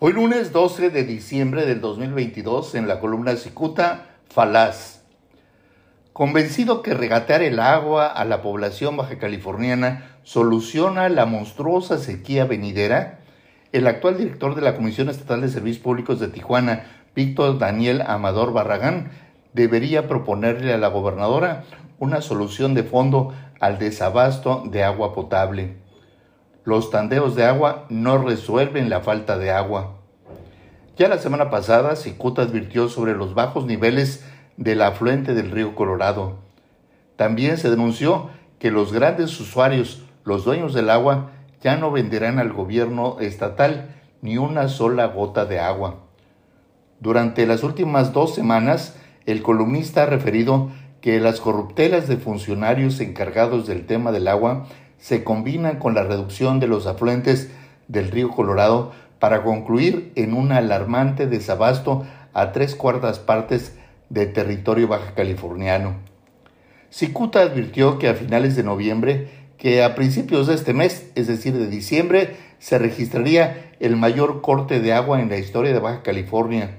[0.00, 5.00] Hoy lunes 12 de diciembre del 2022 en la columna Cicuta, Falaz.
[6.12, 13.18] Convencido que regatear el agua a la población baja californiana soluciona la monstruosa sequía venidera,
[13.72, 16.84] el actual director de la Comisión Estatal de Servicios Públicos de Tijuana,
[17.16, 19.10] Víctor Daniel Amador Barragán,
[19.52, 21.64] debería proponerle a la gobernadora
[21.98, 25.87] una solución de fondo al desabasto de agua potable.
[26.68, 29.94] Los tandeos de agua no resuelven la falta de agua.
[30.98, 34.22] Ya la semana pasada, Cicuta advirtió sobre los bajos niveles
[34.58, 36.40] del afluente del río Colorado.
[37.16, 38.28] También se denunció
[38.58, 41.30] que los grandes usuarios, los dueños del agua,
[41.62, 46.00] ya no venderán al gobierno estatal ni una sola gota de agua.
[47.00, 48.94] Durante las últimas dos semanas,
[49.24, 50.68] el columnista ha referido
[51.00, 54.66] que las corruptelas de funcionarios encargados del tema del agua
[54.98, 57.50] se combinan con la reducción de los afluentes
[57.86, 63.76] del río Colorado para concluir en un alarmante desabasto a tres cuartas partes
[64.10, 65.94] de territorio baja californiano.
[66.90, 69.28] Cicuta advirtió que a finales de noviembre,
[69.58, 74.80] que a principios de este mes, es decir, de diciembre, se registraría el mayor corte
[74.80, 76.78] de agua en la historia de Baja California.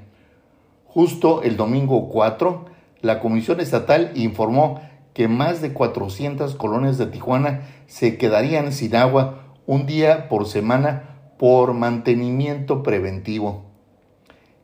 [0.85, 2.65] Justo el domingo 4,
[3.01, 4.81] la Comisión Estatal informó
[5.13, 11.33] que más de 400 colonias de Tijuana se quedarían sin agua un día por semana
[11.37, 13.65] por mantenimiento preventivo.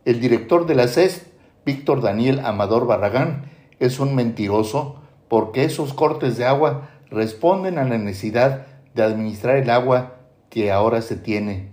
[0.04, 1.26] El director de la CES,
[1.66, 7.98] Víctor Daniel Amador Barragán, es un mentiroso porque esos cortes de agua responden a la
[7.98, 10.16] necesidad de administrar el agua
[10.50, 11.70] que ahora se tiene.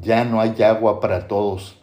[0.00, 1.78] Ya no hay agua para todos.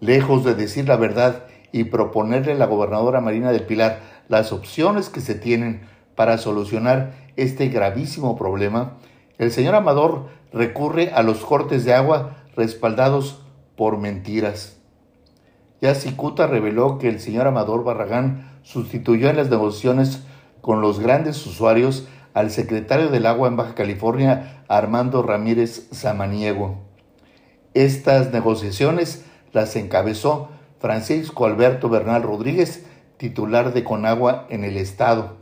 [0.00, 5.08] Lejos de decir la verdad y proponerle a la gobernadora Marina del Pilar las opciones
[5.08, 5.82] que se tienen
[6.14, 8.98] para solucionar este gravísimo problema,
[9.38, 13.42] el señor Amador recurre a los cortes de agua respaldados
[13.76, 14.76] por mentiras.
[15.80, 20.22] Ya Cicuta reveló que el señor Amador Barragán sustituyó en las negociaciones
[20.60, 26.76] con los grandes usuarios al secretario del agua en Baja California, Armando Ramírez Samaniego.
[27.74, 30.48] Estas negociaciones las encabezó
[30.78, 32.86] Francisco Alberto Bernal Rodríguez,
[33.22, 35.36] titular de Conagua en el Estado,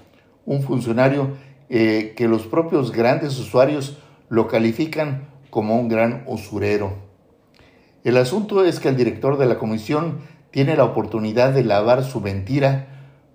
[0.45, 1.31] un funcionario
[1.71, 3.97] eh, que los propios grandes usuarios
[4.29, 6.93] lo califican como un gran usurero.
[8.05, 10.19] El asunto es que el director de la comisión
[10.51, 12.87] tiene la oportunidad de lavar su mentira,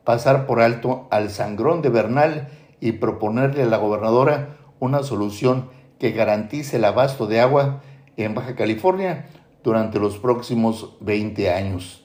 [0.04, 6.12] pasar por alto al sangrón de Bernal y proponerle a la gobernadora una solución que
[6.12, 7.82] garantice el abasto de agua
[8.16, 9.26] en Baja California
[9.64, 12.05] durante los próximos 20 años.